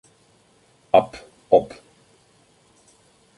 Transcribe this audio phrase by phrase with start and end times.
[0.91, 1.79] Ab Op.